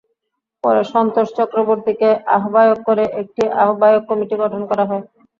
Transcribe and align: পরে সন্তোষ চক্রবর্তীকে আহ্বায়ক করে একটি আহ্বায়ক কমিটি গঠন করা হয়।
পরে 0.63 0.81
সন্তোষ 0.91 1.27
চক্রবর্তীকে 1.37 2.09
আহ্বায়ক 2.37 2.79
করে 2.87 3.03
একটি 3.21 3.43
আহ্বায়ক 3.63 4.03
কমিটি 4.09 4.35
গঠন 4.43 4.61
করা 4.69 4.83
হয়। 4.89 5.03